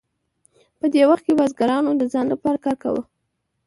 په 0.79 0.85
دې 0.93 1.03
وخت 1.09 1.23
کې 1.25 1.37
بزګرانو 1.39 1.91
د 1.97 2.03
ځان 2.13 2.25
لپاره 2.33 2.57
کار 2.65 2.75
کاوه. 2.83 3.01